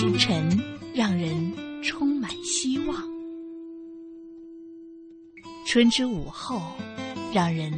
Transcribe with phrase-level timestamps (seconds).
[0.00, 0.48] 清晨，
[0.94, 1.52] 让人
[1.82, 2.96] 充满希望；
[5.66, 6.62] 春之午后，
[7.34, 7.70] 让人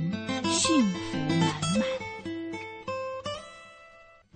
[0.45, 1.53] 幸福满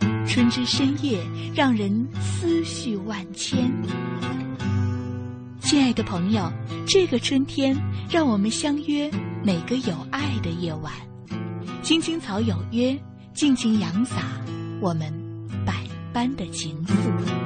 [0.00, 1.24] 满；春之深夜，
[1.54, 3.72] 让人思绪万千。
[5.60, 6.52] 亲爱的朋友，
[6.88, 7.72] 这个春天，
[8.10, 9.08] 让我们相约
[9.44, 10.92] 每个有爱的夜晚，
[11.84, 13.00] 青青草有约，
[13.32, 14.24] 尽情扬洒
[14.80, 15.08] 我们
[15.64, 17.45] 百般的情愫。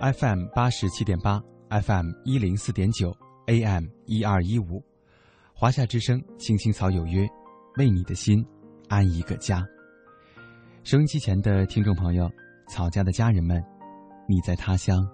[0.00, 3.12] FM 八十七点八，FM 一零四点九
[3.46, 4.80] ，AM 一二一五，
[5.52, 7.28] 华夏之声，青青草有约，
[7.78, 8.46] 为你的心
[8.88, 9.66] 安一个家。
[10.84, 12.30] 收音机前的听众朋友，
[12.68, 13.60] 草家的家人们，
[14.28, 15.04] 你在他乡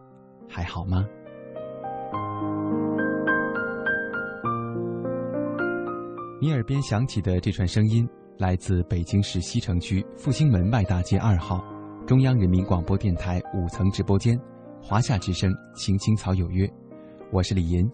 [0.47, 1.03] 还好吗？
[6.43, 11.65] 你耳边响起的这串声音，来自北京市西城区复兴门外大街二号，
[12.07, 14.39] 中央人民广播电台五层直播间。
[14.87, 16.71] 华夏之声，青青草有约，
[17.33, 17.91] 我是李银。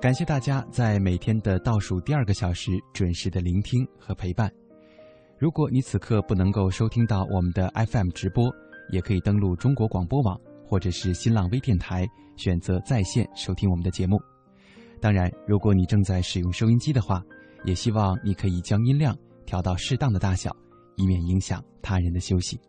[0.00, 4.50] 感谢大家在每天的倒数第二个小时准时的聆听和陪伴。
[5.36, 8.50] 如果你此刻不能够收听到我们的 FM 直播，
[8.90, 12.06] 也可以登录中国广播网或者是新浪微电台，
[12.38, 14.18] 选择在线收听我们的节目。
[15.02, 17.22] 当然，如果你正在使用收音机的话，
[17.64, 20.50] 也希望你可以将音量调到适当的大小。
[20.96, 22.60] 以免影响他人的休息。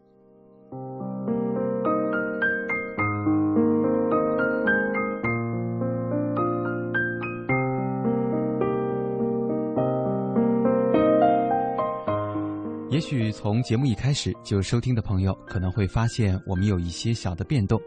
[12.90, 17.80] 也许从节目一开始就收听的朋友，可能会发现我们有一些小的变动。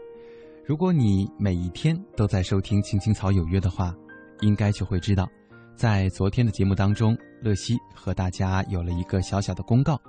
[0.65, 3.93] 如果你每一天都在收听《青青草有约》的话，
[4.39, 5.27] 应该就会知道，
[5.75, 9.99] 在昨天的节目当中，乐西和大家有了一个小小的公告。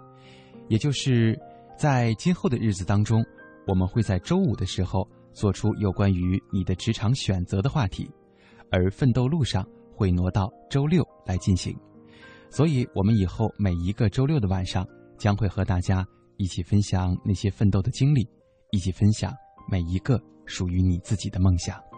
[0.69, 1.39] 也就是
[1.77, 3.25] 在今后的日子当中，
[3.67, 8.11] 我们会在周五的时候做出有关于你的职场选择的话题，
[8.71, 11.77] 而奋斗路上会挪到周六来进行。
[12.51, 14.87] 所以，我们以后每一个周六的晚上，
[15.19, 16.07] 将会和大家
[16.37, 18.29] 一起分享那些奋斗的经历，
[18.71, 19.33] 一起分享
[19.71, 21.92] 每一个属于你自己的梦想。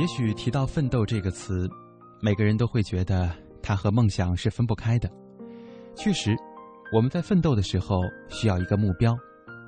[0.00, 1.68] 也许提到奋斗这个词，
[2.22, 3.30] 每个人都会觉得
[3.62, 5.06] 它和梦想是分不开的。
[5.94, 6.34] 确实，
[6.90, 8.00] 我们在奋斗的时候
[8.30, 9.14] 需要一个目标，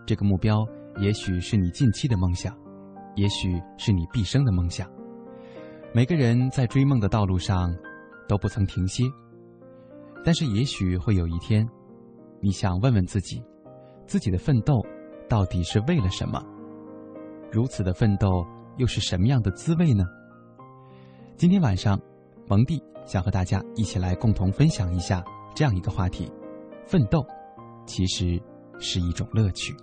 [0.06, 0.66] 这个目标
[1.02, 2.56] 也许是你近期的梦想，
[3.14, 4.90] 也许是你毕生的梦想。
[5.92, 7.70] 每个人在追梦的道路上
[8.26, 9.04] 都不曾停歇，
[10.24, 11.68] 但是也许会有一天，
[12.40, 13.44] 你想问问自己，
[14.06, 14.82] 自己的奋斗
[15.28, 16.42] 到底是为了什么？
[17.52, 18.42] 如此的奋斗
[18.78, 20.06] 又是什么样的滋味呢？
[21.42, 22.00] 今天晚上，
[22.46, 25.24] 蒙蒂想和大家一起来共同分享一下
[25.56, 26.30] 这样一个话题：
[26.86, 27.20] 奋斗
[27.84, 28.40] 其实
[28.78, 29.74] 是一种乐趣。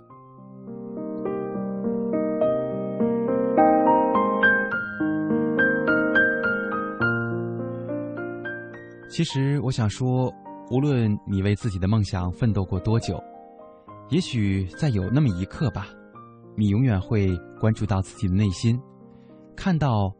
[9.10, 10.32] 其实，我想说，
[10.70, 13.22] 无论你为自己的梦想奋斗过多久，
[14.08, 15.88] 也许在有那么一刻吧，
[16.56, 18.80] 你永远会关注到自己的内心，
[19.54, 20.10] 看到。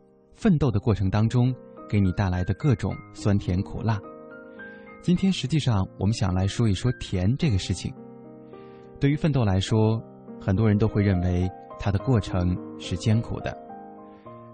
[0.40, 1.54] 奋斗的过程当中，
[1.86, 4.00] 给你带来的各种酸甜苦辣。
[5.02, 7.92] 今天实际上，我们想来说一说甜这个事情。
[8.98, 10.02] 对于奋斗来说，
[10.40, 11.46] 很多人都会认为
[11.78, 13.54] 它的过程是艰苦的，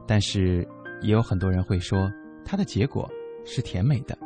[0.08, 0.66] 但是
[1.02, 2.10] 也有很多人会说
[2.44, 3.08] 它的结果
[3.44, 4.18] 是甜美的。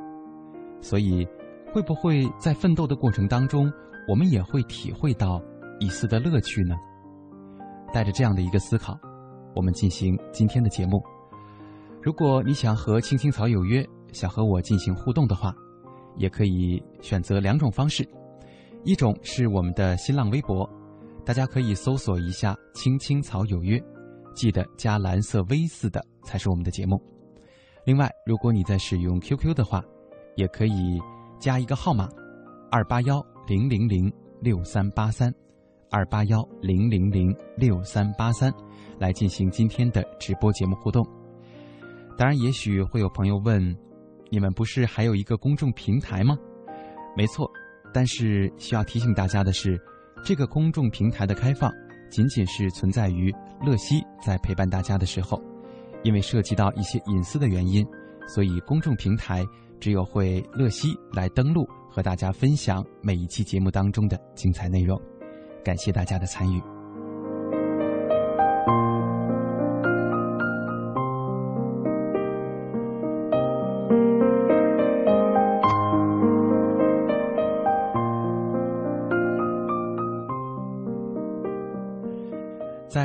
[0.81, 1.29] 所以，
[1.75, 3.71] 会不会在奋斗的过程当中，
[4.09, 5.39] 我们也会体会到
[5.79, 6.75] 一丝的乐趣呢？
[7.93, 8.99] 带着这样的一个思考，
[9.55, 11.03] 我们进行今天的节目。
[12.02, 15.55] 如果你想和青青草有约，想和我进行互动的话，
[16.17, 18.08] 也可以选择两种方式，
[18.85, 20.69] 一种是我们的新浪微博，
[21.26, 23.79] 大家可以搜索一下“青青草有约”，
[24.35, 26.99] 记得加蓝色 V 字的才是我们的节目。
[27.85, 29.85] 另外，如果你在使用 QQ 的话，
[30.37, 30.99] 也可以
[31.38, 32.08] 加一个号码：
[32.70, 34.11] 二八幺零零零
[34.41, 35.31] 六三八三，
[35.91, 38.50] 二八幺零零零六三八三，
[38.99, 41.06] 来进行今天的直播节目互动。
[42.20, 43.75] 当然，也许会有朋友问：
[44.28, 46.37] 你们不是还有一个公众平台吗？
[47.17, 47.50] 没错，
[47.94, 49.81] 但是需要提醒大家的是，
[50.22, 51.72] 这个公众平台的开放
[52.11, 53.34] 仅仅是存在于
[53.64, 55.43] 乐西在陪伴大家的时候，
[56.02, 57.87] 因为涉及到一些隐私的原因，
[58.28, 59.43] 所以公众平台
[59.81, 65.00] 只有会乐西来登录和大家分享每一期节目当中的精彩内容。
[65.64, 66.61] 感谢大家的参与。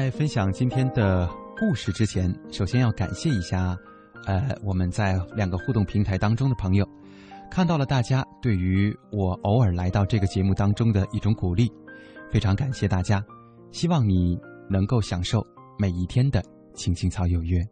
[0.05, 3.75] 在分享今天的故事之前，首先要感谢一下，
[4.27, 6.87] 呃，我们在两个互动平台当中的朋友，
[7.49, 11.73] 看到了大家对于我偶尔来到这个节目当中的一种鼓励，
[12.31, 13.25] 非常感谢大家，
[13.71, 15.43] 希望你能够享受
[15.75, 16.39] 每一天的
[16.75, 17.67] 青青草有约。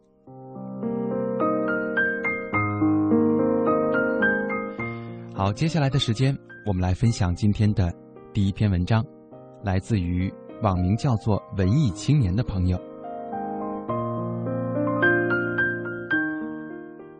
[5.32, 7.94] 好，接下来的时间，我们来分享今天的
[8.32, 9.06] 第一篇文章，
[9.62, 10.34] 来自于。
[10.62, 12.80] 网名叫做“文艺青年”的朋友，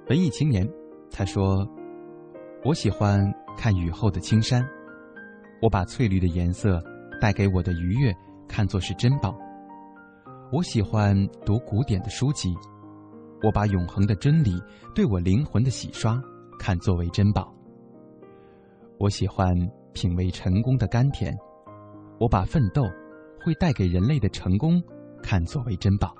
[0.08, 0.66] 文艺青年，
[1.10, 1.68] 他说
[2.64, 3.20] ：“我喜欢
[3.56, 4.66] 看雨后的青山，
[5.60, 6.82] 我把翠绿的颜色
[7.20, 8.14] 带给我的愉悦
[8.48, 9.36] 看作是珍宝。
[10.50, 11.14] 我喜欢
[11.44, 12.54] 读古典的书籍，
[13.42, 14.58] 我把永恒的真理
[14.94, 16.18] 对我灵魂的洗刷
[16.58, 17.52] 看作为珍宝。
[18.98, 19.54] 我喜欢
[19.92, 21.36] 品味成功的甘甜，
[22.18, 22.84] 我把奋斗。”
[23.44, 24.82] 会带给人类的成功，
[25.22, 26.14] 看作为珍宝。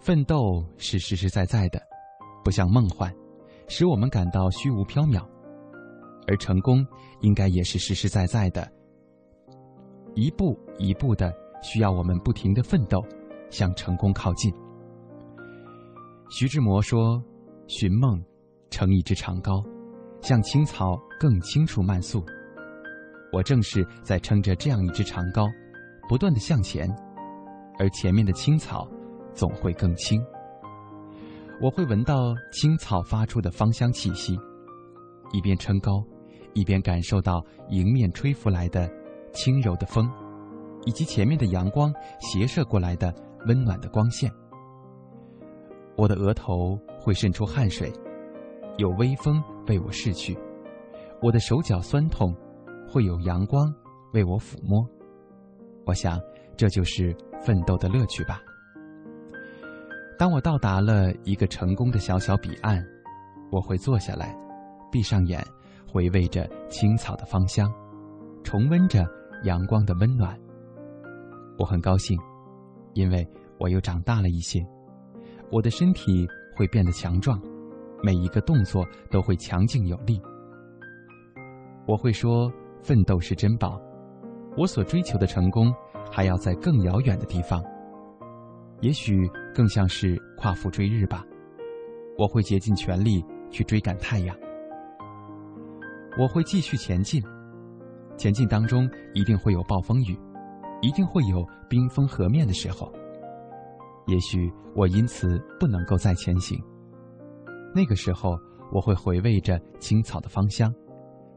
[0.00, 1.78] 奋斗是实实在在的，
[2.42, 3.14] 不像梦幻，
[3.68, 5.22] 使我们感到虚无缥缈；
[6.26, 6.86] 而成功
[7.20, 8.66] 应该也是实实在在的，
[10.14, 11.30] 一步一步的，
[11.62, 13.04] 需要我们不停的奋斗，
[13.50, 14.50] 向成功靠近。
[16.30, 17.22] 徐志摩说
[17.68, 18.24] ：“寻梦，
[18.70, 19.62] 成一只长篙，
[20.22, 22.24] 向青草更青处漫溯。”
[23.32, 25.46] 我正是在撑着这样一只长篙。
[26.08, 26.88] 不断的向前，
[27.78, 28.88] 而前面的青草
[29.34, 30.24] 总会更青。
[31.60, 34.38] 我会闻到青草发出的芳香气息，
[35.32, 36.04] 一边撑高，
[36.52, 38.90] 一边感受到迎面吹拂来的
[39.32, 40.08] 轻柔的风，
[40.84, 43.14] 以及前面的阳光斜射过来的
[43.46, 44.30] 温暖的光线。
[45.96, 47.90] 我的额头会渗出汗水，
[48.76, 50.36] 有微风为我拭去；
[51.22, 52.34] 我的手脚酸痛，
[52.86, 53.72] 会有阳光
[54.12, 54.86] 为我抚摸。
[55.86, 56.20] 我想，
[56.56, 58.40] 这就是奋斗的乐趣吧。
[60.18, 62.84] 当我到达了一个成功的小小彼岸，
[63.52, 64.36] 我会坐下来，
[64.90, 65.40] 闭上眼，
[65.86, 67.72] 回味着青草的芳香，
[68.42, 69.06] 重温着
[69.44, 70.36] 阳光的温暖。
[71.56, 72.18] 我很高兴，
[72.94, 73.24] 因为
[73.60, 74.58] 我又长大了一些，
[75.52, 77.40] 我的身体会变得强壮，
[78.02, 80.20] 每一个动作都会强劲有力。
[81.86, 83.80] 我会说，奋斗是珍宝。
[84.56, 85.72] 我所追求的成功，
[86.10, 87.62] 还要在更遥远的地方。
[88.80, 91.24] 也许更像是夸父追日吧。
[92.18, 94.36] 我会竭尽全力去追赶太阳。
[96.18, 97.22] 我会继续前进，
[98.16, 100.18] 前进当中一定会有暴风雨，
[100.80, 102.90] 一定会有冰封河面的时候。
[104.06, 106.58] 也许我因此不能够再前行。
[107.74, 108.38] 那个时候，
[108.72, 110.72] 我会回味着青草的芳香，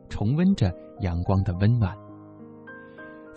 [0.08, 1.94] 重温着阳光的温暖。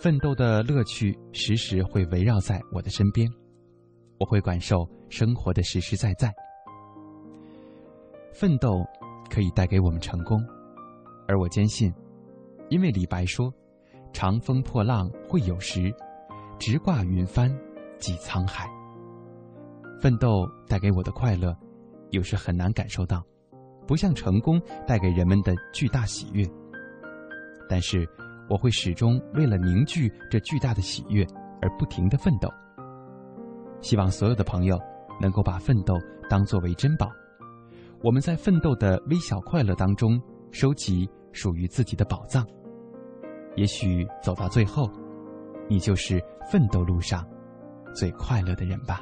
[0.03, 3.25] 奋斗的乐趣时时会围绕在我的身边，
[4.19, 6.29] 我会感受生活的实实在在。
[8.33, 8.83] 奋斗
[9.29, 10.45] 可以带给我们成功，
[11.25, 11.89] 而我坚信，
[12.67, 13.49] 因为李白说
[14.11, 15.89] ：“长风破浪会有时，
[16.59, 17.49] 直挂云帆
[17.97, 18.69] 济沧海。”
[20.01, 21.57] 奋斗带给我的快乐，
[22.09, 23.25] 有时很难感受到，
[23.87, 26.45] 不像成功带给人们的巨大喜悦，
[27.69, 28.05] 但是。
[28.49, 31.25] 我会始终为了凝聚这巨大的喜悦
[31.61, 32.49] 而不停的奋斗。
[33.81, 34.79] 希望所有的朋友
[35.19, 35.95] 能够把奋斗
[36.29, 37.11] 当作为珍宝。
[38.01, 40.21] 我们在奋斗的微小快乐当中
[40.51, 42.45] 收集属于自己的宝藏。
[43.55, 44.89] 也许走到最后，
[45.69, 47.25] 你就是奋斗路上
[47.93, 49.01] 最快乐的人吧。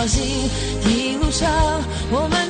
[0.00, 0.24] 靠近
[0.86, 1.46] 一路上
[2.10, 2.49] 我们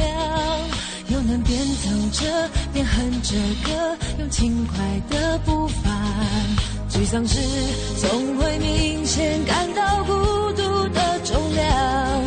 [1.31, 4.77] 又能边走着边哼着歌，用轻快
[5.09, 5.89] 的步伐。
[6.89, 7.39] 沮丧时
[7.97, 10.13] 总会明显感到孤
[10.51, 12.21] 独的重量，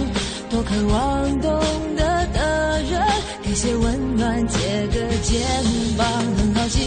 [0.48, 1.60] 多渴望懂
[1.94, 3.02] 得的人。
[3.42, 5.42] 给些温暖，借个肩
[5.98, 6.08] 膀，
[6.38, 6.82] 很高兴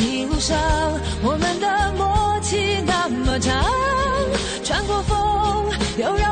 [0.00, 0.58] 一路上
[1.22, 3.62] 我们的默契那么长，
[4.64, 6.31] 穿过风又绕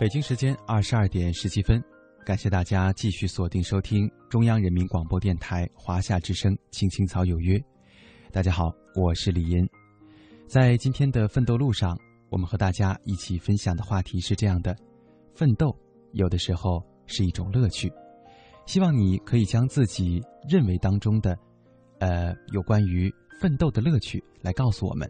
[0.00, 1.78] 北京时间二十二点十七分，
[2.24, 7.58] 感谢大家继续锁定收听中央人民广播电台华夏之声《青青草有约》。
[8.32, 9.68] 大家好，我是李银。
[10.46, 11.94] 在今天的奋斗路上，
[12.30, 14.74] 我们和大家一起分享的话题是这样的：
[15.34, 15.70] 奋斗
[16.12, 17.92] 有的时候是一种乐趣。
[18.64, 21.38] 希望你可以将自己认为当中的，
[21.98, 25.06] 呃，有关于奋斗的乐趣来告诉我们，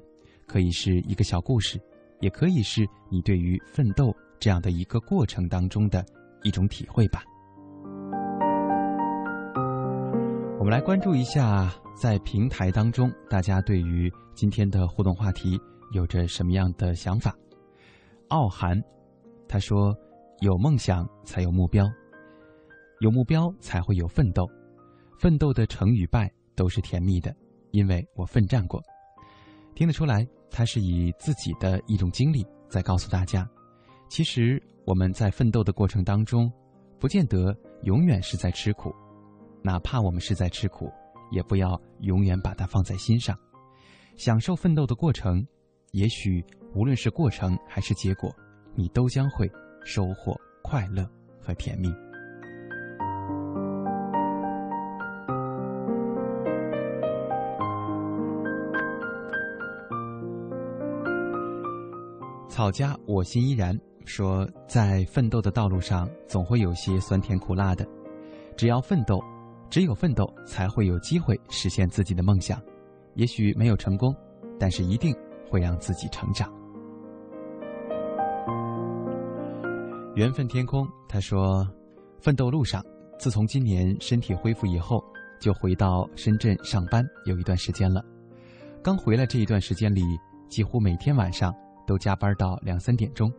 [0.48, 1.80] 可以是一个小故事，
[2.18, 6.04] 也可以是你对于奋斗这样的一个过程当中的
[6.42, 7.22] 一种体会吧。
[10.58, 15.58] 我们来关注一下，在平台当中，大家对于今天的互动话题
[15.92, 17.34] 有着什么样的想法？
[18.28, 18.78] 傲寒，
[19.48, 19.94] 他说
[20.40, 21.86] ：“有梦想才有目标，
[23.00, 24.46] 有目标才会有奋斗，
[25.18, 27.34] 奋斗的成与败都是甜蜜的，
[27.72, 28.82] 因为我奋战过。”
[29.74, 33.48] 听得出来，他是以自己的一种经历在告诉大家。
[34.10, 36.52] 其实我们在奋斗的过程当中，
[36.98, 38.92] 不见得永远是在吃苦，
[39.62, 40.90] 哪怕我们是在吃苦，
[41.30, 43.38] 也不要永远把它放在心上，
[44.16, 45.46] 享受奋斗的过程。
[45.92, 46.44] 也许
[46.74, 48.34] 无论是过程还是结果，
[48.74, 49.48] 你都将会
[49.84, 51.08] 收获快乐
[51.40, 51.88] 和甜蜜。
[62.48, 63.78] 草家我心依然
[64.10, 67.86] 说，在奋斗的道路上，总会有些酸甜苦辣的。
[68.56, 69.22] 只要奋斗，
[69.70, 72.60] 只有奋斗，才会有机会实现自己的梦想。
[73.14, 74.12] 也许没有成功，
[74.58, 75.14] 但是一定
[75.48, 76.52] 会让自己成长。
[80.16, 81.64] 缘分天空，他说，
[82.18, 82.84] 奋斗路上，
[83.16, 85.00] 自从今年身体恢复以后，
[85.40, 88.04] 就回到深圳上班有一段时间了。
[88.82, 90.02] 刚回来这一段时间里，
[90.48, 91.54] 几乎每天晚上。
[91.86, 93.32] 都加班到两三点钟，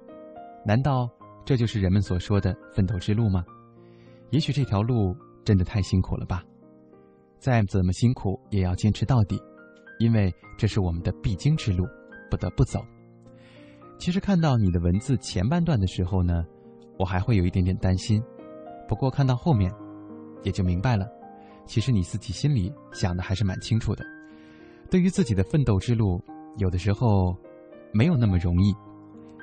[0.65, 1.09] 难道
[1.43, 3.43] 这就是人们所说的奋斗之路吗？
[4.29, 6.43] 也许这条路真的太辛苦了吧。
[7.39, 9.41] 再怎么辛苦也要坚持到底，
[9.99, 11.85] 因为这是我们的必经之路，
[12.29, 12.79] 不得不走。
[13.97, 16.45] 其实看到你的文字前半段的时候呢，
[16.97, 18.21] 我还会有一点点担心，
[18.87, 19.73] 不过看到后面，
[20.43, 21.07] 也就明白了。
[21.65, 24.05] 其实你自己心里想的还是蛮清楚的。
[24.89, 26.23] 对于自己的奋斗之路，
[26.57, 27.35] 有的时候。
[27.93, 28.73] 没有那么容易，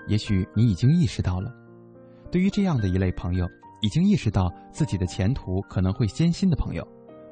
[0.08, 1.52] 也许你已经意识到了。
[2.30, 3.46] 对于这样的一类朋友，
[3.80, 6.86] 已经意识到自己的前途可能会艰辛的朋友，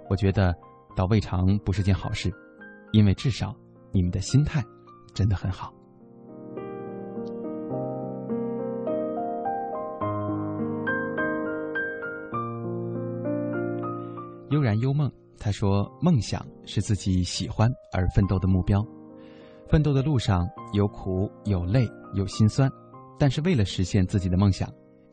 [0.08, 0.54] 我觉得
[0.94, 2.32] 倒未尝不是件好事，
[2.92, 3.54] 因为至少
[3.92, 4.62] 你们的心态
[5.12, 5.72] 真的很好。
[14.50, 18.82] 悠然幽梦，他说：“梦想是自己喜欢而奋斗的目标。”
[19.68, 22.70] 奋斗的路上有苦有累有心酸，
[23.18, 24.68] 但是为了实现自己的梦想，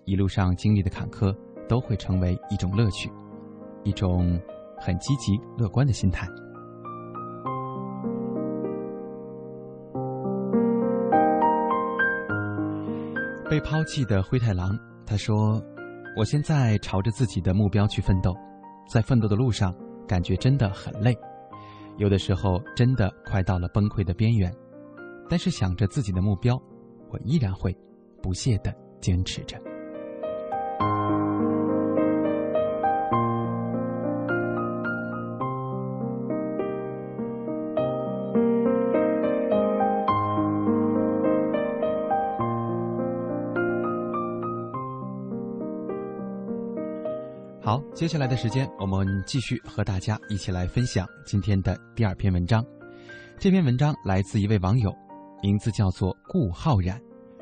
[0.05, 1.35] 一路上经历的坎坷
[1.67, 3.11] 都会成为一种乐趣，
[3.83, 4.39] 一种
[4.79, 6.27] 很积极乐观的心态。
[13.49, 15.61] 被抛弃的灰太狼，他说
[16.17, 18.33] ：“我现在朝着自己的目标去奋斗，
[18.89, 19.75] 在奋斗的路上，
[20.07, 21.15] 感觉真的很累。”
[21.97, 24.51] 有的时候真的快到了崩溃的边缘，
[25.29, 26.59] 但是想着自己的目标，
[27.13, 27.77] 我依然会
[28.23, 29.55] 不懈的坚持着。
[47.61, 52.65] 好，接下来的时间，我们继续和大家一起来分享今天的第二篇文章。
[53.39, 54.93] 这篇文章来自一位网友，
[55.43, 56.97] 名字叫做顾浩然。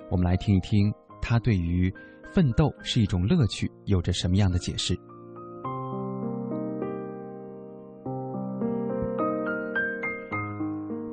[0.09, 1.93] 我们来听一听他对于
[2.33, 4.97] 奋斗是一种乐趣有着什么样的解释。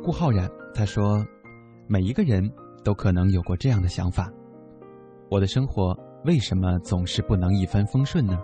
[0.02, 1.22] 顾浩然他说
[1.86, 2.50] ：“每一个人
[2.82, 4.32] 都可能有过这样的想法，
[5.30, 8.38] 我的生活为什么总是不能一帆风顺呢？”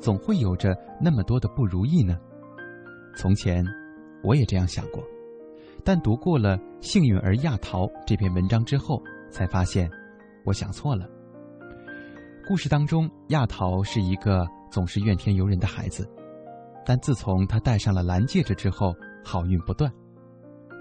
[0.00, 2.18] 总会有着那么多的不如意呢。
[3.16, 3.64] 从前，
[4.22, 5.02] 我也这样想过，
[5.84, 9.90] 但读过了《幸运儿亚桃》这篇文章之后，才发现
[10.44, 11.08] 我想错了。
[12.46, 16.08] 故事当中，亚桃是一个总是怨天尤人的孩子，
[16.84, 19.90] 但自从他戴上了蓝戒指之后，好运不断。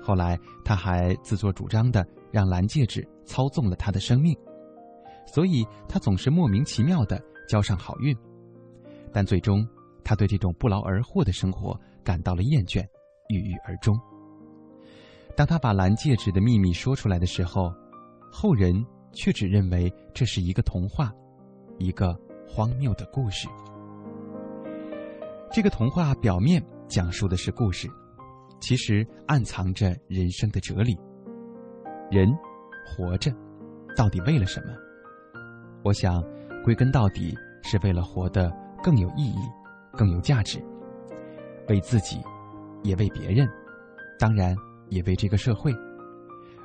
[0.01, 4.37] 后来，他还自作主张的让蓝戒指操纵了他的生命，
[5.25, 8.15] 所以他总是莫名其妙的交上好运。
[9.11, 9.67] 但最终，
[10.03, 12.85] 他对这种不劳而获的生活感到了厌倦，
[13.29, 13.99] 郁郁而终。
[15.37, 17.71] 当他把蓝戒指的秘密说出来的时候，
[18.31, 21.13] 后人却只认为这是一个童话，
[21.77, 23.47] 一个荒谬的故事。
[25.51, 27.87] 这个童话表面讲述的是故事，
[28.59, 30.97] 其实暗藏着人生的哲理。
[32.09, 32.27] 人
[32.83, 33.31] 活着，
[33.95, 34.73] 到底为了什么？
[35.83, 36.19] 我想，
[36.65, 38.51] 归根到底是为了活得。
[38.83, 39.39] 更有意义，
[39.91, 40.63] 更有价值，
[41.67, 42.21] 为自己，
[42.83, 43.49] 也为别人，
[44.19, 44.55] 当然
[44.89, 45.73] 也为这个社会。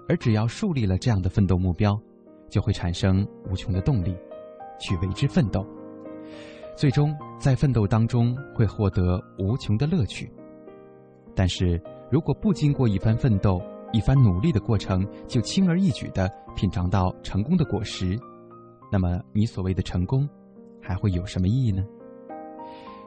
[0.09, 1.99] 而只要树立了这样的奋斗目标，
[2.51, 4.17] 就会产生无穷的动力，
[4.79, 5.67] 去为之奋斗。
[6.77, 10.31] 最终在奋斗当中会获得无穷的乐趣。
[11.35, 11.81] 但是
[12.11, 18.19] 如果不经过一番奋斗、一番努力的过程，就轻而易举的品尝到成功的果实，
[18.91, 20.29] 那么你所谓的成功，
[20.81, 21.85] 还会有什么意义呢？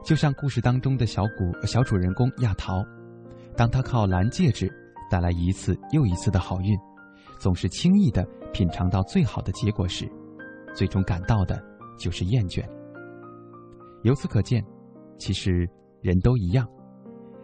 [0.04, 2.84] 就像故事当中的小古小主人公亚桃，
[3.56, 4.72] 当他靠蓝戒指
[5.10, 6.76] 带来一次又一次的好运，
[7.38, 10.10] 总是轻易的品尝到最好的结果时，
[10.74, 11.62] 最终感到的
[11.98, 12.64] 就是厌倦。
[14.02, 14.64] 由此可见，
[15.18, 15.68] 其实
[16.00, 16.66] 人都一样，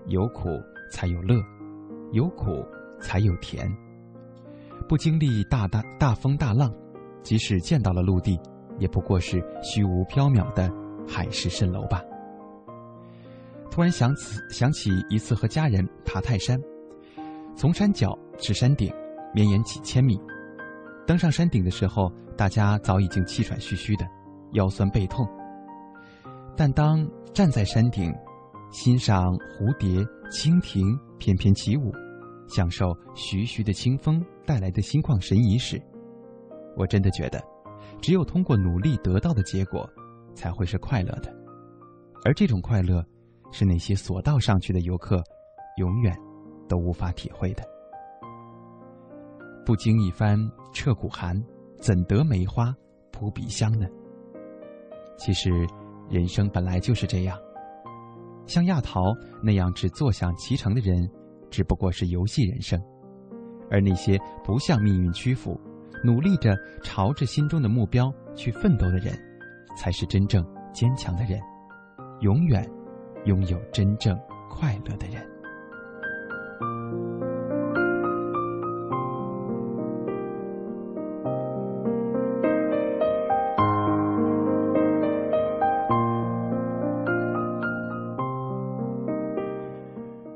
[0.07, 0.49] 有苦
[0.91, 1.41] 才有乐，
[2.13, 2.65] 有苦
[3.01, 3.67] 才有甜。
[4.89, 6.73] 不经历大大大风大浪，
[7.23, 8.39] 即使见到了陆地，
[8.79, 10.71] 也不过是虚无缥缈的
[11.09, 12.03] 海市蜃楼吧。
[13.71, 16.61] 突然想起想起一次和家人爬泰山，
[17.55, 18.93] 从山脚至山顶，
[19.35, 20.21] 绵延几千米。
[21.07, 24.07] 登上山顶的时候，大家早已经气喘吁吁的，
[24.53, 25.27] 腰酸背痛。
[26.57, 28.13] 但当站在山顶，
[28.71, 30.85] 欣赏蝴蝶、蜻蜓
[31.19, 31.93] 翩翩起舞，
[32.49, 35.81] 享受徐徐的清风带来的心旷神怡时，
[36.77, 37.43] 我真的觉得，
[38.01, 39.89] 只有通过努力得到的结果，
[40.35, 41.33] 才会是快乐的。
[42.25, 43.05] 而这种快乐。
[43.55, 45.23] 是那些索道上去的游客，
[45.77, 46.17] 永远
[46.69, 47.63] 都无法体会的。
[49.65, 50.39] 不经一番
[50.73, 51.41] 彻骨寒，
[51.79, 52.75] 怎得梅花
[53.11, 53.87] 扑鼻香呢？
[55.17, 55.51] 其实，
[56.09, 57.39] 人生本来就是这样。
[58.47, 59.01] 像亚桃
[59.43, 61.09] 那样只坐享其成的人，
[61.51, 62.81] 只不过是游戏人生；
[63.71, 65.61] 而那些不向命运屈服，
[66.03, 69.13] 努力着朝着心中的目标去奋斗的人，
[69.77, 71.41] 才是真正坚强的人，
[72.21, 72.69] 永远。
[73.25, 74.19] 拥有真正
[74.51, 75.25] 快乐的人，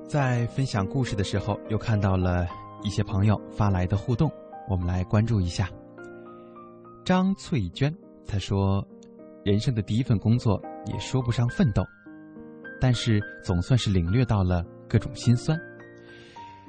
[0.08, 2.46] 在分享故事的时候，又看到了
[2.82, 4.30] 一些朋友发来的互动，
[4.68, 5.68] 我们来关注一下。
[7.04, 8.86] 张翠娟她说
[9.44, 11.84] ：“人生的第一份工作，也说不上奋斗。”
[12.80, 15.58] 但是总算是领略到了各种心酸。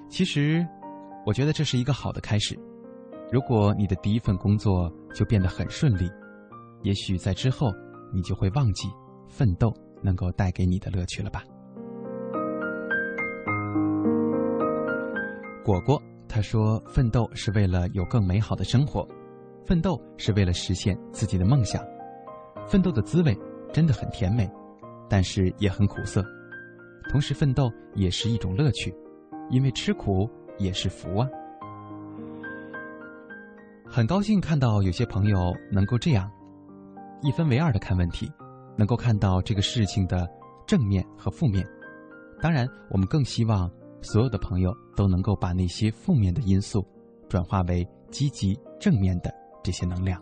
[0.09, 0.65] 其实，
[1.25, 2.57] 我觉得这是一个好的开始。
[3.31, 6.09] 如果你的第一份工作就变得很顺利，
[6.81, 7.71] 也许在之后
[8.13, 8.87] 你就会忘记
[9.27, 11.43] 奋斗能够带给你的乐趣了吧。
[15.63, 19.05] 果果他说：“奋斗是为了有更美好的生活，
[19.65, 21.83] 奋斗是为了实现自己的梦想，
[22.65, 23.37] 奋斗的滋味
[23.73, 24.49] 真的很甜美。”
[25.09, 26.21] 但是也很苦涩，
[27.09, 28.93] 同时奋斗也是一种乐趣，
[29.49, 31.27] 因为吃苦也是福啊！
[33.89, 36.29] 很高兴看到有些朋友能够这样
[37.21, 38.29] 一分为二的看问题，
[38.77, 40.29] 能够看到这个事情的
[40.65, 41.65] 正面和负面。
[42.41, 46.85] 当然，我们更希望所有的朋友都能够把那些负面的因素
[47.29, 49.33] 转化为积极正面的
[49.63, 50.21] 这些能量。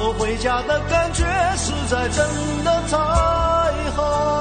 [0.00, 1.24] 我回家的感觉
[1.56, 2.96] 实在真的太
[3.90, 4.38] 好。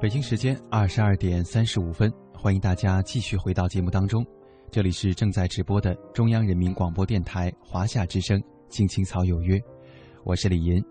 [0.00, 2.10] 北京时间二十二点三十五分，
[2.42, 4.24] 欢迎大家继续回到节目当中。
[4.70, 9.58] 这里是正在直播的中央人民广播电台华夏之声《青青草有约》，
[10.24, 10.82] 我是李银。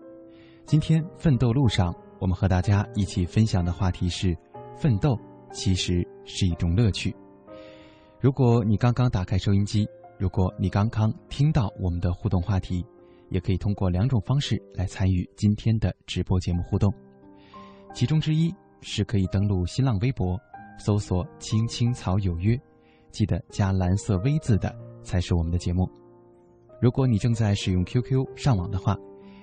[0.64, 4.32] 今天奋斗路上，我们和大家一起分享的话题是：
[4.76, 5.18] 奋斗
[5.50, 7.12] 其实是一种乐趣。
[8.20, 9.84] 如果你刚刚打开收音机，
[10.18, 12.86] 如果你刚刚听到我们的互动话题，
[13.28, 16.94] 也可以通过两种方式来参与今天的直播节目互动，
[17.92, 18.54] 其中之一。
[18.82, 20.40] 是可以登录新浪微博，
[20.80, 22.58] 搜索“青青草有约”，
[23.12, 25.88] 记得加蓝色 V 字的才是我们的节目。
[26.80, 28.96] 如果你正在使用 QQ 上网的话，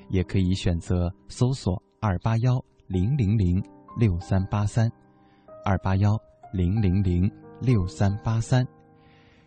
[0.10, 3.64] 也可以选择搜索“二八幺零零零
[3.98, 4.92] 六三八三”，
[5.64, 6.18] 二八幺
[6.52, 8.68] 零零零六三八三，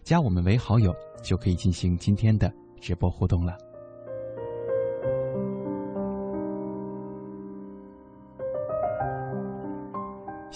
[0.05, 3.59] 加我们为好友就可以进行今天的直播互动了。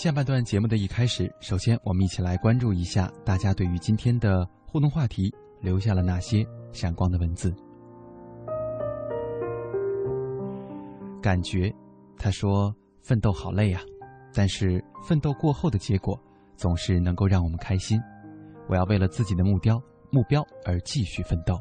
[0.04, 7.50] 下半段节目的一开始，首先我们一起来关注一下大家对于今天的互动话题留下了哪些闪光的文字。
[11.22, 11.74] 感觉，
[12.18, 13.80] 他说：“奋斗好累呀，
[14.34, 16.20] 但是奋斗过后的结果
[16.54, 17.98] 总是能够让我们开心。
[18.68, 21.58] 我要为了自己的目标目标而继续奋斗。”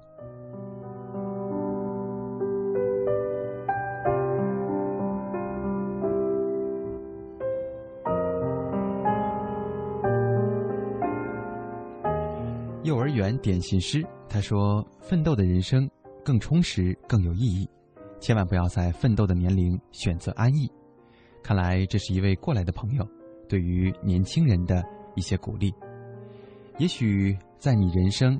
[13.43, 15.87] 点心师他说：“奋斗的人生
[16.23, 17.69] 更充实，更有意义。
[18.21, 20.71] 千万不要在奋斗的年龄选择安逸。”
[21.43, 23.05] 看来这是一位过来的朋友
[23.49, 24.81] 对于年轻人的
[25.13, 25.73] 一些鼓励。
[26.77, 28.39] 也许在你人生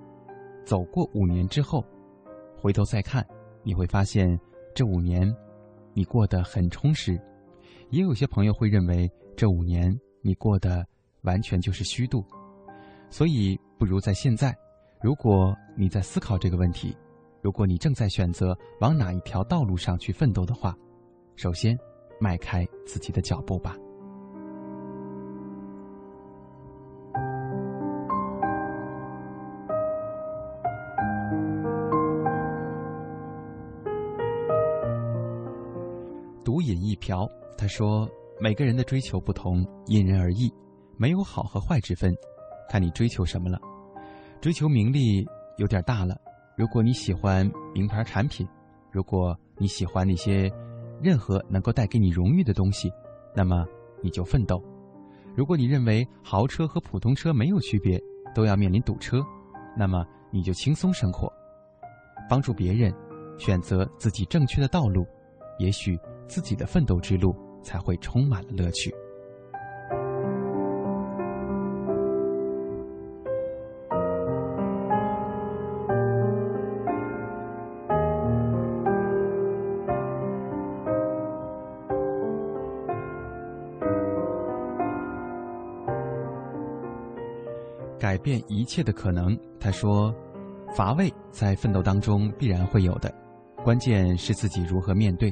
[0.63, 1.85] 走过五年之后，
[2.57, 3.27] 回头再看，
[3.61, 4.39] 你会发现
[4.73, 5.29] 这五年
[5.93, 7.19] 你过得很充实。
[7.89, 10.87] 也有些朋友会认为这五年你过得
[11.23, 12.25] 完全就是虚度。
[13.09, 14.57] 所以，不如在现在。
[15.03, 16.95] 如果你在思考这个问题，
[17.41, 20.73] 如果你正在选择往哪一条道路上去奋斗的话，
[21.35, 21.77] 首先
[22.21, 23.75] 迈开自己的脚步吧。
[36.45, 40.49] 独饮一瓢，他说：“每个人的追求不同，因人而异，
[40.95, 42.15] 没有好和坏之分，
[42.69, 43.59] 看你追求什么了。”
[44.43, 45.25] 追求名利
[45.55, 46.19] 有点大了。
[46.57, 48.45] 如果你喜欢名牌产品，
[48.91, 50.51] 如果你喜欢那些
[51.01, 52.91] 任何能够带给你荣誉的东西，
[53.33, 53.65] 那么
[54.01, 54.61] 你就奋斗。
[55.33, 57.97] 如果你认为豪车和普通车没有区别，
[58.35, 59.23] 都要面临堵车，
[59.77, 61.31] 那么你就轻松生活。
[62.29, 62.93] 帮助别人，
[63.39, 65.05] 选择自己正确的道路，
[65.57, 65.97] 也许
[66.27, 68.93] 自己的奋斗之路才会充满了乐趣。
[88.23, 90.11] 变一切的可能，他说
[90.75, 93.13] ：“乏味在奋斗当中必然会有的，
[93.63, 95.31] 关键是自己如何面对。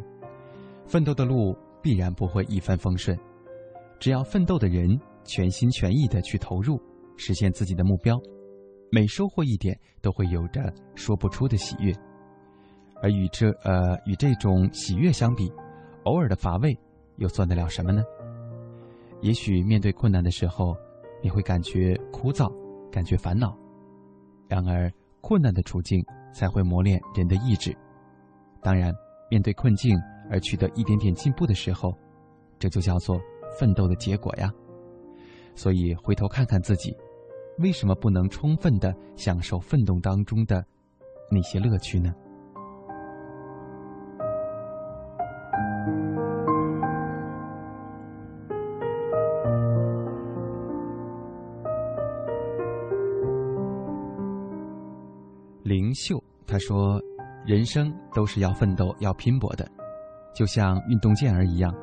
[0.85, 3.17] 奋斗的路必然不会一帆风顺，
[3.99, 6.79] 只要奋斗的人全心全意的去投入，
[7.15, 8.19] 实现自己的目标，
[8.91, 10.61] 每收获一点都会有着
[10.93, 11.93] 说不出的喜悦。
[13.01, 15.51] 而与这呃与这种喜悦相比，
[16.03, 16.77] 偶尔的乏味
[17.15, 18.03] 又算得了什么呢？
[19.21, 20.75] 也许面对困难的时候，
[21.23, 22.51] 你会感觉枯燥。”
[22.91, 23.57] 感觉烦恼，
[24.47, 27.75] 然而困难的处境才会磨练人的意志。
[28.61, 28.93] 当然，
[29.29, 29.97] 面对困境
[30.29, 31.97] 而取得一点点进步的时候，
[32.59, 33.19] 这就叫做
[33.57, 34.51] 奋斗的结果呀。
[35.55, 36.95] 所以，回头看看自己，
[37.59, 40.63] 为什么不能充分的享受奋斗当中的
[41.29, 42.13] 那些乐趣呢？
[55.93, 57.01] 秀，他说
[57.45, 59.67] ：“人生都是要奋斗、要拼搏的，
[60.33, 61.73] 就像运动健儿一样，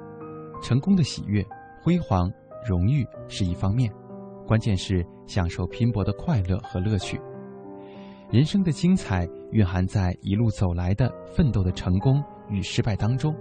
[0.63, 1.45] 成功的喜悦、
[1.83, 2.31] 辉煌、
[2.67, 3.93] 荣誉是一方面，
[4.47, 7.21] 关键是享受拼搏的快乐和乐趣。
[8.31, 13.35] 人生的精彩蕴含在一路走来的奋斗的成功与失败当中，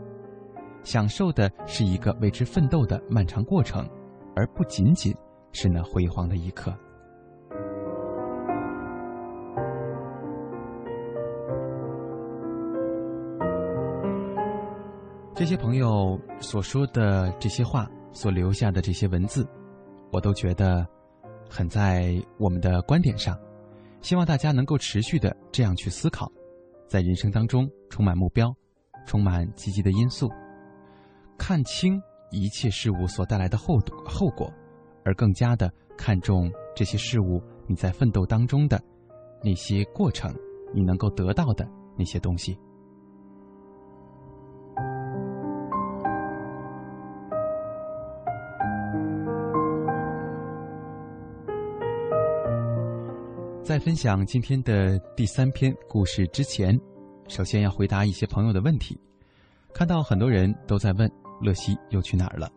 [0.84, 3.86] 享受的是一个为之奋斗的漫长过程，
[4.36, 5.13] 而不仅仅
[5.51, 6.74] 是那辉煌的一刻。
[15.38, 19.47] 这些朋友所说的这些话，所留下的这些文字，
[20.11, 20.83] 我都觉得
[21.47, 23.38] 很在我们的观点上。
[24.01, 26.27] 希望大家能够持续的这样去思考，
[26.88, 28.51] 在人生当中充满目标，
[29.05, 30.27] 充满积极的因素，
[31.38, 34.51] 看清一切事物所带来的后后果，
[35.05, 38.81] 而更加的看重这些事物你在奋斗当中的
[39.43, 40.33] 那些过程，
[40.73, 41.63] 你能够得到的
[41.95, 42.57] 那些东西。
[53.88, 56.77] 分享今天的第三篇故事之前，
[57.29, 58.99] 首先要回答一些朋友的问题。
[59.73, 61.09] 看到很多人都在问
[61.41, 62.51] 乐西又去哪儿了，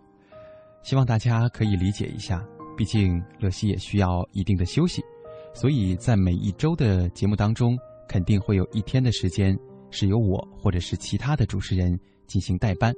[0.82, 2.44] 希望大家可以理解一下，
[2.76, 5.00] 毕竟乐西也需要一定的休息，
[5.54, 7.78] 所以在每一周的节目当中，
[8.08, 9.56] 肯定会有一天的时间
[9.92, 12.92] 是由我或者是其他的主持人进行代班。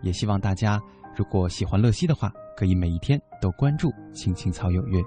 [0.00, 0.80] 也希望大家
[1.16, 5.00] 如果喜欢乐西的话，可以每一天都关注《青青草有约》。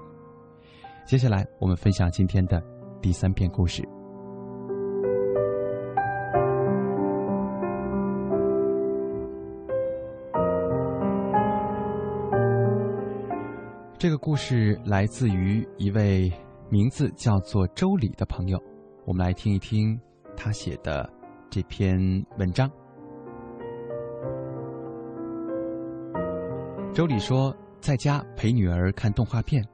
[1.08, 2.62] 接下来，我们分享今天的
[3.00, 3.82] 第三篇故事。
[13.96, 16.30] 这个故事来自于一位
[16.68, 18.62] 名字叫做周礼的朋友，
[19.06, 19.98] 我们来听一听
[20.36, 21.08] 他写的
[21.48, 21.98] 这篇
[22.38, 22.70] 文章。
[26.92, 29.64] 周礼说，在家陪女儿看动画片。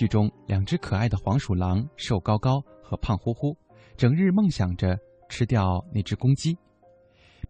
[0.00, 3.54] 剧中两只可爱的黄鼠狼瘦高高和胖乎乎，
[3.98, 4.98] 整日梦想着
[5.28, 6.56] 吃掉那只公鸡。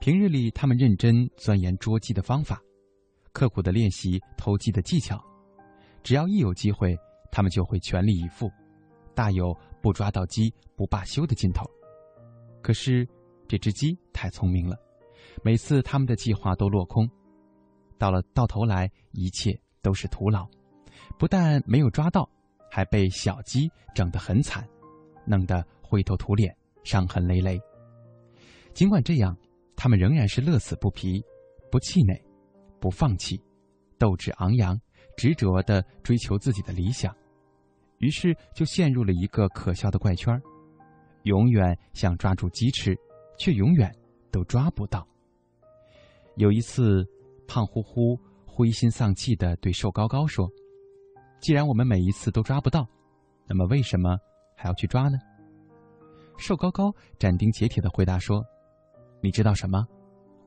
[0.00, 2.60] 平日里，他们认真钻研捉鸡的方法，
[3.32, 5.24] 刻苦的练习偷鸡的技巧。
[6.02, 6.98] 只要一有机会，
[7.30, 8.50] 他们就会全力以赴，
[9.14, 11.64] 大有不抓到鸡不罢休的劲头。
[12.60, 13.08] 可是，
[13.46, 14.76] 这只鸡太聪明了，
[15.44, 17.08] 每次他们的计划都落空，
[17.96, 20.44] 到了到头来，一切都是徒劳。
[21.16, 22.28] 不但没有抓到，
[22.70, 24.66] 还被小鸡整得很惨，
[25.26, 27.60] 弄得灰头土脸、伤痕累累。
[28.72, 29.36] 尽管这样，
[29.76, 31.22] 他们仍然是乐此不疲，
[31.70, 32.14] 不气馁，
[32.78, 33.42] 不放弃，
[33.98, 34.80] 斗志昂扬，
[35.16, 37.14] 执着地追求自己的理想。
[37.98, 40.40] 于是就陷入了一个可笑的怪圈儿
[41.24, 42.96] 永远想抓住鸡吃，
[43.36, 43.94] 却永远
[44.30, 45.06] 都抓不到。
[46.36, 47.04] 有一次，
[47.46, 50.48] 胖乎乎灰心丧气地对瘦高高说。
[51.40, 52.86] 既然我们每一次都抓不到，
[53.46, 54.18] 那么为什么
[54.54, 55.18] 还要去抓呢？
[56.36, 58.44] 瘦高高斩钉截铁的回答说
[59.22, 59.86] ：“你知道什么？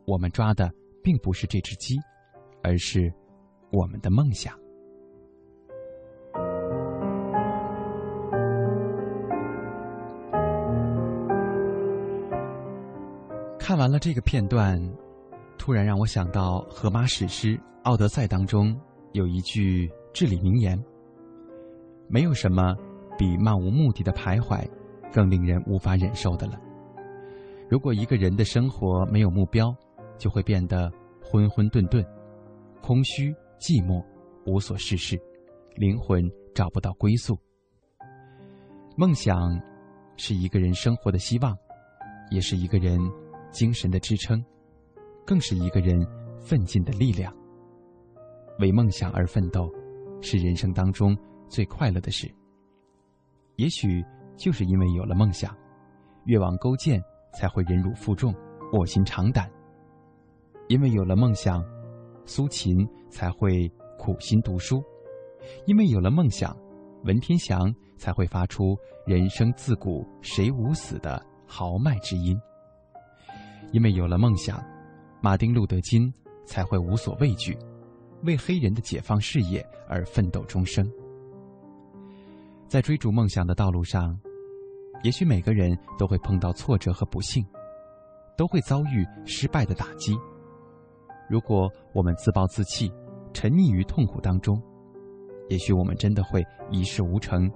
[0.06, 0.72] 我们抓的
[1.04, 1.96] 并不是这只鸡，
[2.62, 3.12] 而是
[3.72, 4.54] 我们的梦想。”
[13.58, 14.80] 看完了这个片段，
[15.58, 18.80] 突然让我想到荷马史诗《奥德赛》当中
[19.14, 19.92] 有一句。
[20.14, 20.82] 至理名言。
[22.08, 22.76] 没有什么
[23.18, 24.64] 比漫无目的的徘徊
[25.12, 26.60] 更令人无法忍受的了。
[27.70, 29.76] 如果一个人的生活没有目标，
[30.18, 30.92] 就会变得
[31.24, 32.06] 昏昏沌沌、
[32.82, 34.04] 空虚、寂寞、
[34.46, 35.20] 无所事事，
[35.76, 36.22] 灵魂
[36.54, 37.36] 找不到归宿。
[38.96, 39.60] 梦想
[40.18, 41.58] 是一个人生活的希望，
[42.30, 43.00] 也是一个人
[43.52, 44.44] 精神的支撑，
[45.26, 46.06] 更是一个人
[46.40, 47.34] 奋进的力量。
[48.60, 49.68] 为梦想而奋斗。
[50.24, 51.16] 是人生当中
[51.48, 52.34] 最快乐的事。
[53.58, 54.04] 也许
[54.36, 55.56] 就是因为有了梦想，
[56.26, 57.00] 越王勾践
[57.34, 58.34] 才会忍辱负重、
[58.72, 59.46] 卧薪尝胆；
[60.70, 61.64] 因为有了梦想，
[62.26, 63.70] 苏秦才会
[64.00, 64.82] 苦心读书；
[65.68, 66.58] 因为有了梦想，
[67.04, 72.36] 文天祥才会发出“人生自古谁无死”的豪迈之音；
[73.72, 74.64] 因为有了梦想，
[75.22, 76.12] 马丁·路德·金
[76.46, 77.56] 才会无所畏惧。
[78.24, 80.90] 为黑人的解放事业而奋斗终生，
[82.68, 84.18] 在追逐梦想的道路上，
[85.04, 87.46] 也许每个人都会碰到挫折和不幸，
[88.38, 90.18] 都会遭遇失败的打击。
[91.30, 92.92] 如果我们自暴自弃，
[93.34, 94.62] 沉溺于痛苦当中，
[95.50, 97.52] 也许我们真的会一事无成，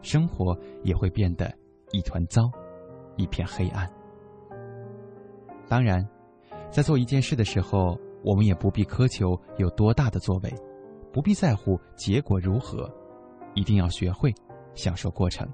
[0.00, 1.52] 生活也会变得
[1.92, 2.50] 一团糟，
[3.16, 3.90] 一片黑暗。
[5.68, 6.06] 当然，
[6.70, 10.52] 在做一件事的时候，我们也不必苛求有多大的作为，
[11.12, 12.92] 不必在乎结果如何，
[13.54, 14.34] 一定要学会
[14.74, 15.48] 享受过程。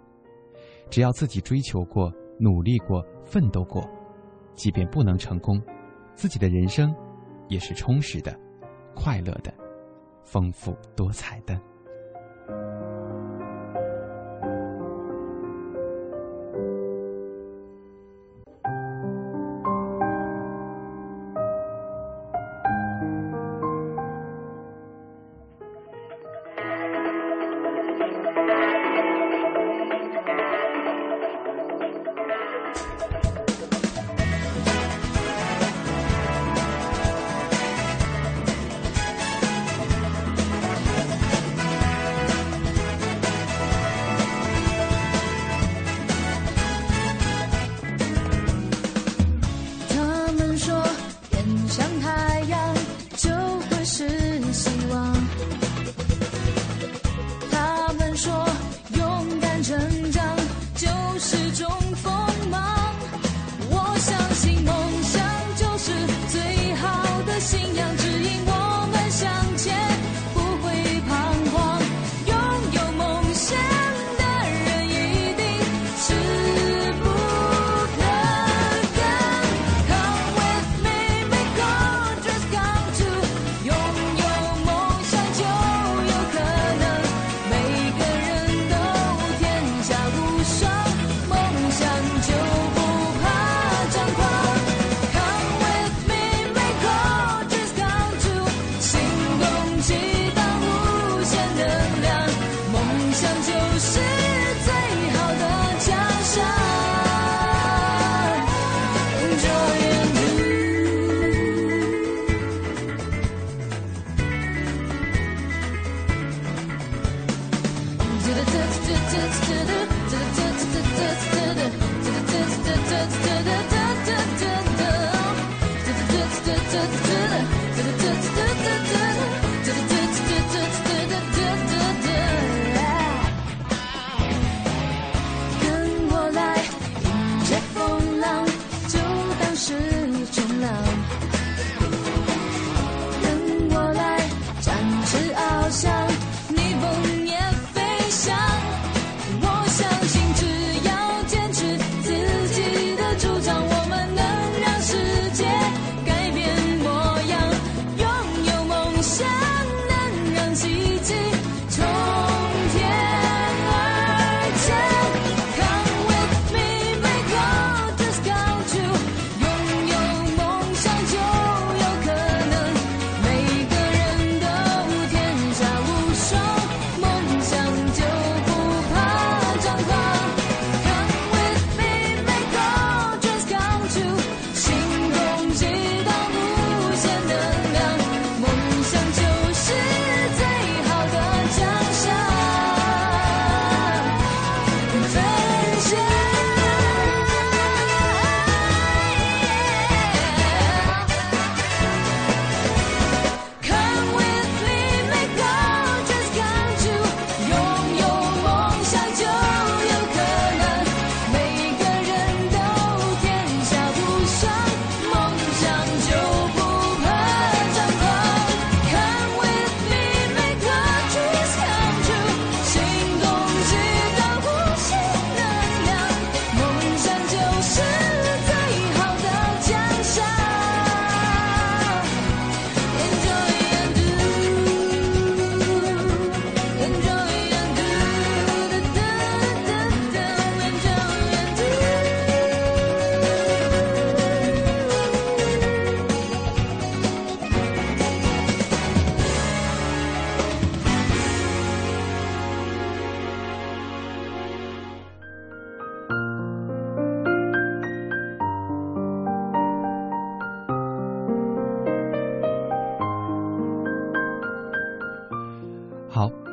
[0.89, 2.11] 只要自己追求过、
[2.41, 3.87] 努力过、奋斗过，
[4.55, 5.61] 即便不能成功，
[6.15, 6.95] 自己的人生
[7.47, 8.35] 也是充实的、
[8.95, 9.53] 快乐的、
[10.25, 11.61] 丰富多彩的。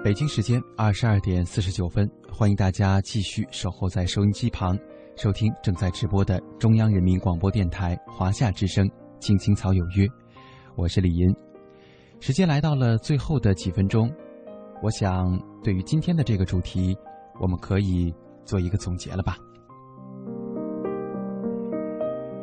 [0.10, 4.76] 北京时间二十二点四十九分，欢迎大家继续守候在收音机旁，
[5.16, 8.88] 收听正在直播的中央人民广播电台华夏之声
[9.20, 10.07] 《青青草有约》，
[10.76, 11.32] 我是李银。
[12.20, 14.12] 时间来到了最后的几分钟，
[14.82, 16.97] 我想对于今天的这个主题，
[17.39, 18.12] 我们可以
[18.43, 19.38] 做一个总结了吧？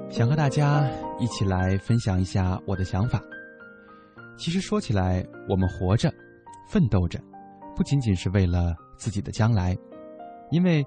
[0.09, 0.89] 想和大家
[1.19, 3.21] 一起来分享一下我的想法。
[4.37, 6.09] 其实说起来，我们活着、
[6.69, 7.19] 奋斗着，
[7.77, 9.77] 不仅仅是为了自己的将来，
[10.51, 10.85] 因为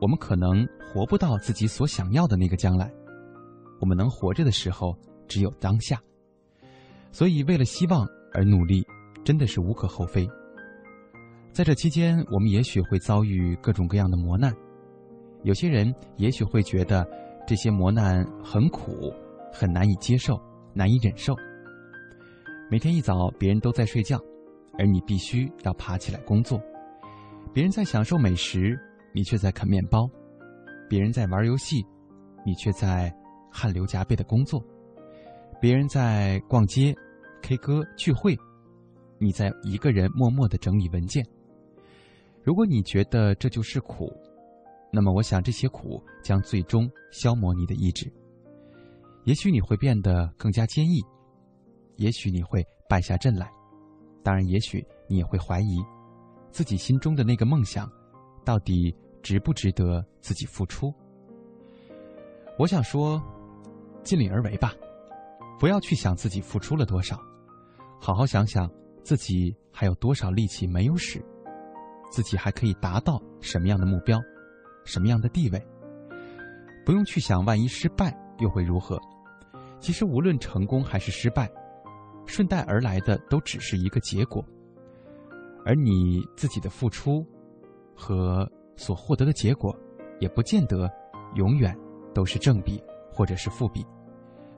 [0.00, 2.90] 我们可能活不到自己所想要的那个将来。
[3.80, 6.00] 我们能活着的时候，只有当下。
[7.10, 8.86] 所以，为了希望而努力，
[9.24, 10.28] 真的是无可厚非。
[11.52, 14.54] 在这期间，我们也许会遭遇各种各样的磨难，
[15.42, 17.06] 有些人也许会觉得。
[17.46, 19.10] 这些磨难很苦，
[19.50, 20.38] 很难以接受，
[20.74, 21.34] 难以忍受。
[22.70, 24.20] 每天一早，别人都在睡觉，
[24.78, 26.58] 而你必须要爬起来工作；
[27.52, 28.78] 别人在享受美食，
[29.12, 30.08] 你却在啃面包；
[30.88, 31.84] 别人在玩游戏，
[32.46, 33.12] 你却在
[33.50, 34.60] 汗流浃背的工作；
[35.60, 36.94] 别人在逛街、
[37.42, 38.36] K 歌、聚会，
[39.18, 41.26] 你在一个人默默的整理文件。
[42.44, 44.10] 如果你觉得这就是苦，
[44.92, 48.10] 那么，我想这些苦将最终消磨你的意志。
[49.24, 51.02] 也许你会变得更加坚毅，
[51.96, 53.50] 也许你会败下阵来，
[54.22, 55.78] 当然，也许你也会怀疑
[56.50, 57.90] 自己心中的那个梦想
[58.44, 60.92] 到底值不值得自己付出。
[62.58, 63.22] 我想说，
[64.02, 64.72] 尽力而为吧，
[65.58, 67.18] 不要去想自己付出了多少，
[68.00, 68.70] 好好想想
[69.02, 71.24] 自己还有多少力气没有使，
[72.10, 74.20] 自己还可以达到什么样的目标。
[74.84, 75.62] 什么样的地位？
[76.86, 78.98] 不用去想，万一失败又会如何？
[79.80, 81.46] 其实无论成功还是失败，
[82.28, 84.44] 顺带而来的都只是一个结果，
[85.64, 87.26] 而你自己的付出
[87.96, 89.76] 和所获得的结果，
[90.20, 90.88] 也不见得
[91.34, 91.76] 永远
[92.14, 93.84] 都是正比或者是负比。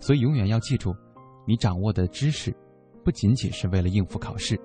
[0.01, 0.95] 所以永远要记住，
[1.47, 2.55] 你掌握的知识，
[3.03, 4.61] 不仅仅是为了应付考试，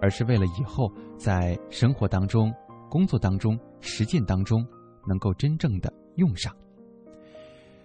[0.00, 2.52] 而是为了以后在生活当中、
[2.90, 4.66] 工作当中、实践当中。
[5.06, 6.50] 能够真正的用上，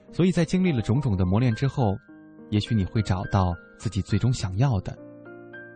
[0.10, 1.98] 所以在经历了种种的磨练之后，
[2.50, 4.98] 也许你会找到自己最终想要的。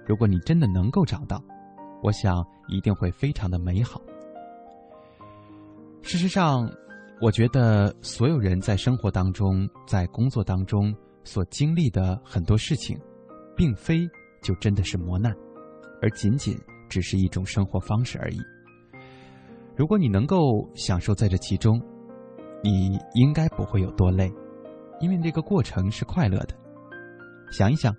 [0.06, 1.42] 如果你真的能够找到，
[2.02, 4.02] 我想一定会非常的美好。
[6.02, 6.70] 事实上，
[7.22, 10.94] 我觉得所有人在生活当中、在工作当中
[11.24, 13.00] 所经历的很多事情，
[13.56, 14.06] 并非
[14.42, 15.34] 就真的是磨难，
[16.02, 16.60] 而仅仅
[16.90, 18.38] 只是一种生活方式而已。
[19.76, 21.82] 如果你能够享受在这其中，
[22.62, 24.30] 你应该不会有多累，
[25.00, 26.56] 因为这个过程是快乐的。
[27.54, 27.96] 想一想，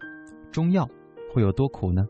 [0.51, 0.85] 中药
[1.33, 2.05] 会有多苦呢？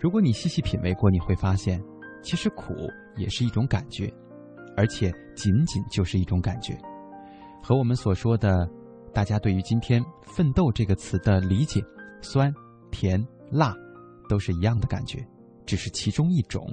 [0.00, 1.78] 如果你细细品味过，你会发现，
[2.22, 2.72] 其实苦
[3.16, 4.10] 也是一种感觉，
[4.78, 6.74] 而且仅仅就是一种感觉，
[7.62, 8.66] 和我们所说的，
[9.12, 11.84] 大家对于今天“奋斗”这个词的理解，
[12.22, 12.50] 酸、
[12.90, 13.74] 甜、辣，
[14.26, 15.22] 都是一样的感觉，
[15.66, 16.66] 只是其中一种。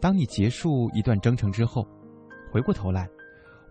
[0.00, 1.84] 当你结束一段征程之后，
[2.52, 3.08] 回过头来，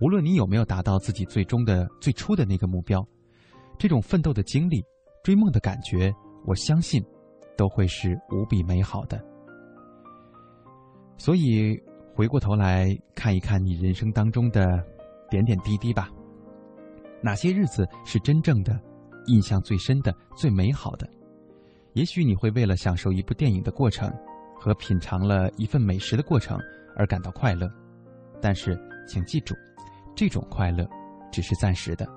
[0.02, 3.02] 无论你有没有达到自己最终的最初的那个目标，
[3.82, 4.86] 这种奋斗的经历、
[5.24, 6.14] 追梦的感觉，
[6.46, 7.04] 我相信
[7.58, 9.20] 都会是无比美好的。
[11.18, 11.76] 所以，
[12.14, 14.86] 回过头来看一看你人生当中的
[15.32, 16.12] 点点滴滴吧。
[17.24, 18.80] 哪些日子是真正的
[19.26, 21.10] 印象最深的、最美好的？
[21.94, 24.14] 也许你会为了享受一部电影的过程。
[24.60, 26.56] 和品尝了一份美食的过程
[26.96, 27.68] 而感到快乐，
[28.40, 29.56] 但是请记住，
[30.16, 30.88] 这种快乐
[31.32, 32.08] 只是暂时的。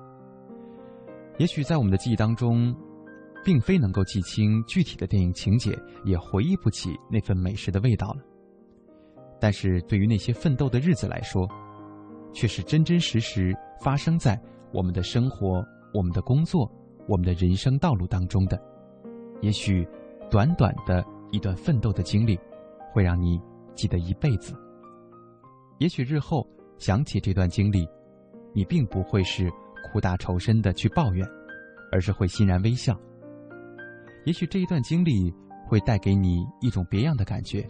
[1.37, 2.75] 也许在我们的记忆当中，
[3.43, 8.21] 并非能够记清具体的电影情节，也回忆不起那份美食的味道了。
[9.39, 11.47] 但是对于那些奋斗的日子来说，
[12.33, 14.39] 却是真真实实发生在
[14.71, 15.63] 我们的生活、
[15.93, 16.71] 我们的工作、
[17.07, 18.59] 我们的人生道路当中的。
[19.41, 19.87] 也许
[20.29, 21.05] 短短的。
[21.31, 22.39] 一段奋斗的经历，
[22.93, 23.41] 会让你
[23.73, 24.53] 记得一辈子。
[25.79, 27.85] 也许日后想起这段经历，
[28.53, 29.51] 你并不会是
[29.91, 31.27] 苦大仇深的去抱怨，
[31.91, 32.99] 而是会欣然微笑。
[34.25, 35.33] 也许这一段经历
[35.67, 37.65] 会带给你一种别样的感觉，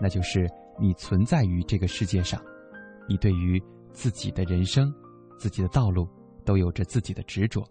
[0.00, 0.48] 那就是
[0.80, 2.42] 你存在于这个世界上，
[3.08, 3.62] 你对于
[3.92, 4.92] 自己的人生、
[5.38, 6.08] 自己的道路
[6.44, 7.62] 都有着自己的执着。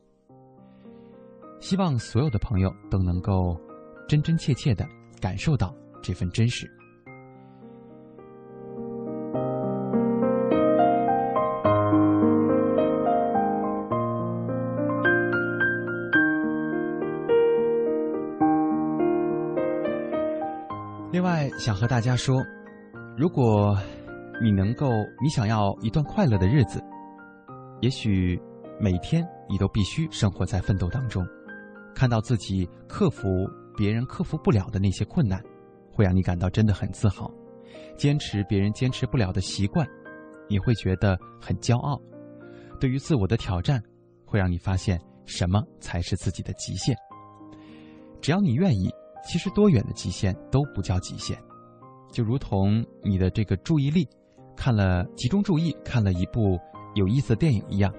[1.59, 3.59] 希望所有的朋友都能够
[4.07, 4.87] 真真切切的。
[5.19, 6.71] 感受到这份真实。
[21.57, 22.41] 想和大家说，
[23.17, 23.75] 如果
[24.41, 24.87] 你能够，
[25.21, 26.79] 你想要一段快乐的日子，
[27.81, 28.39] 也许
[28.79, 31.25] 每天你都必须生活在奋斗当中，
[31.95, 33.27] 看到自己克服。
[33.75, 35.39] 别人克服不了的那些困难，
[35.91, 37.27] 会让你感到真的很自豪；
[37.95, 39.87] 坚持别人坚持不了的习惯，
[40.49, 41.95] 你会觉得很骄傲；
[42.79, 43.79] 对于自我的挑战，
[44.25, 46.97] 会让你发现什么才是自己的极限。
[48.19, 48.89] 只要你愿意，
[49.23, 51.37] 其实多远的极限都不叫极限。
[52.11, 54.07] 就如同你的这个注意力，
[54.55, 56.59] 看了集中注意看了一部
[56.95, 57.93] 有意思的电影一样，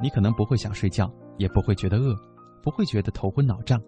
[0.00, 2.14] 你可能不会想睡觉，也不会觉得饿，
[2.62, 3.80] 不会觉得头昏脑胀，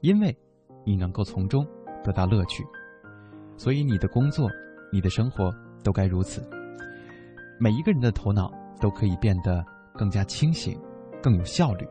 [0.00, 0.36] 因为，
[0.84, 1.66] 你能够从中
[2.02, 2.64] 得到乐趣。
[3.56, 4.48] 所以你的工作，
[4.90, 5.54] 你的生活
[5.84, 6.42] 都该如此。
[7.58, 8.50] 每一个人的头脑
[8.80, 9.64] 都可以变得
[9.94, 10.80] 更加清醒，
[11.22, 11.86] 更有效率。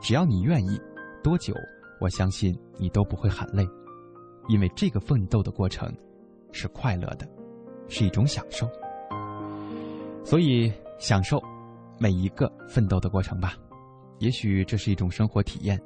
[0.00, 0.78] 只要你愿意，
[1.22, 1.54] 多久，
[2.00, 3.66] 我相信你都不会喊累，
[4.48, 5.90] 因为这个奋斗的过程。
[6.56, 7.28] 是快乐的，
[7.86, 8.66] 是一种享受，
[10.24, 11.40] 所以享受
[11.98, 13.54] 每一个奋斗的过程吧。
[14.18, 15.78] 也许这是一种生活体验，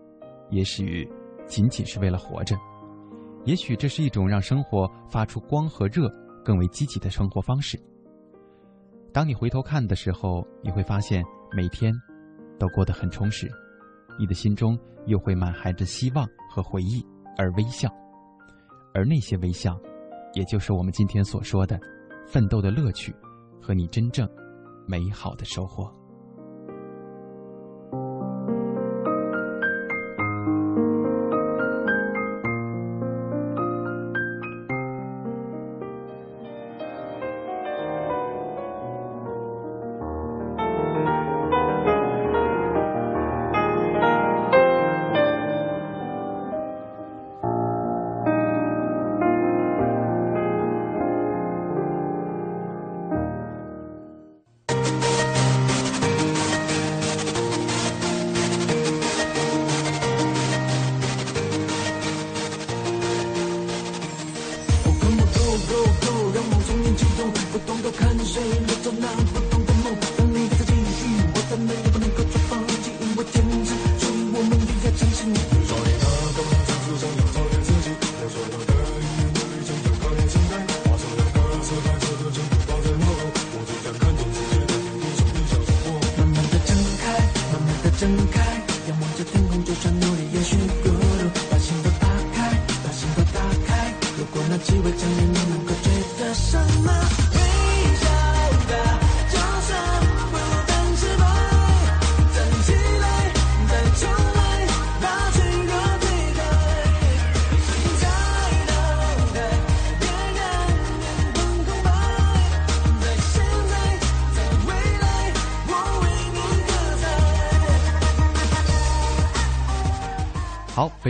[0.51, 1.07] 也许
[1.49, 2.57] 仅仅是为了活着，
[3.45, 6.09] 也许这是一种让生活发出光和热
[6.45, 7.77] 更为积极的生活方式。
[9.13, 11.93] 当你回头看的时候，你会发现每天
[12.61, 13.51] 都过得很充实，
[14.17, 17.05] 你的心中又会满含着希望和回忆
[17.37, 17.91] 而微笑，
[18.95, 19.77] 而那些微笑。
[20.35, 21.79] 也就是我们今天所说的
[22.27, 23.15] 奋斗的乐趣，
[23.61, 24.29] 和你真正
[24.87, 25.93] 美好的收获。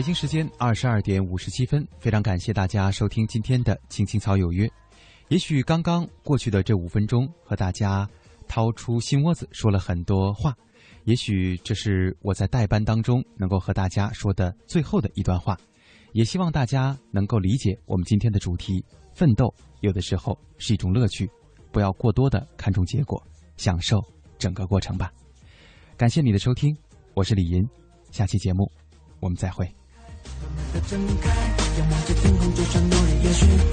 [0.00, 4.66] 北京时间二十二点五十七分，非常感谢大家收听今天的《青青草有约》。
[5.28, 8.08] 也许刚刚过去的这五分钟，和大家
[8.48, 10.56] 掏出心窝子说了很多话。
[11.04, 15.54] 也许这是我在代班当中能够和大家说的最后的一段话。
[16.12, 18.82] 也希望大家能够理解我们今天的主题：
[19.12, 21.28] 奋斗有的时候是一种乐趣，
[21.70, 23.22] 不要过多的看重结果，
[23.58, 24.00] 享受
[24.38, 25.12] 整个过程吧。
[25.98, 26.74] 感谢你的收听，
[27.12, 27.62] 我是李银，
[28.10, 28.66] 下期节目
[29.20, 29.70] 我们再会。
[30.56, 31.28] 慢慢的睁开，
[31.78, 33.70] 仰望着天空，就算努力，也许。